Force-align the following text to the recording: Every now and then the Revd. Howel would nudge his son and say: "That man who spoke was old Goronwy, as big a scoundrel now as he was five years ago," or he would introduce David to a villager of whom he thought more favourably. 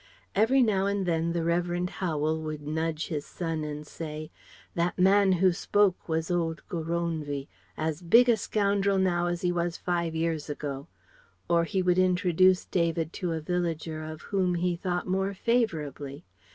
Every 0.33 0.63
now 0.63 0.87
and 0.87 1.05
then 1.05 1.31
the 1.31 1.41
Revd. 1.41 1.87
Howel 1.87 2.41
would 2.41 2.63
nudge 2.63 3.09
his 3.09 3.23
son 3.23 3.63
and 3.63 3.85
say: 3.85 4.31
"That 4.73 4.97
man 4.97 5.33
who 5.33 5.53
spoke 5.53 6.09
was 6.09 6.31
old 6.31 6.63
Goronwy, 6.69 7.47
as 7.77 8.01
big 8.01 8.27
a 8.27 8.35
scoundrel 8.35 8.97
now 8.97 9.27
as 9.27 9.41
he 9.43 9.51
was 9.51 9.77
five 9.77 10.15
years 10.15 10.49
ago," 10.49 10.87
or 11.47 11.65
he 11.65 11.83
would 11.83 11.99
introduce 11.99 12.65
David 12.65 13.13
to 13.13 13.33
a 13.33 13.41
villager 13.41 14.03
of 14.03 14.23
whom 14.23 14.55
he 14.55 14.75
thought 14.75 15.05
more 15.05 15.35
favourably. 15.35 16.25